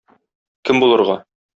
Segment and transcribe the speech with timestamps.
[0.69, 1.23] Кем булырга?